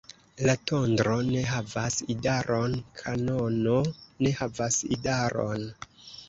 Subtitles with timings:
[0.45, 5.71] La tondro ne havas idaron; kanono ne havas idaron.